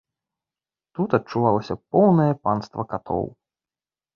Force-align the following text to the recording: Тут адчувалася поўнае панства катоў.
Тут 0.99 1.09
адчувалася 1.17 1.75
поўнае 1.97 2.27
панства 2.47 2.81
катоў. 2.95 3.25